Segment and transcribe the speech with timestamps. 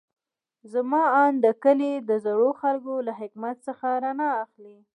[0.71, 4.77] زما اند د کلي د زړو خلکو له حکمت څخه رڼا اخلي.